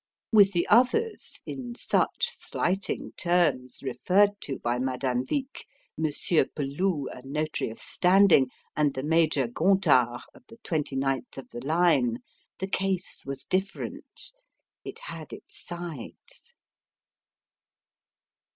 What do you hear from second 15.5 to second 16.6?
sides.